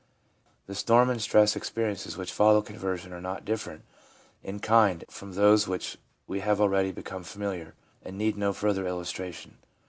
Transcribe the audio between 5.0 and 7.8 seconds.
from those with which we have already become familiar,